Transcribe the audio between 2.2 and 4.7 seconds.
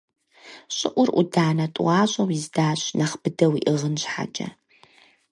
издащ нэхъ быдэу иӀыгъын щхьэкӀэ.